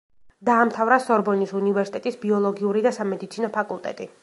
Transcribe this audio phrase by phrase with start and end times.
[0.47, 4.11] დაამთავრა სორბონის უნივერსიტეტის ბიოლოგიური და სამედიცინო ფაკულტეტი.